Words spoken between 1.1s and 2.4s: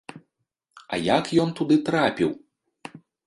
як ён туды трапіў?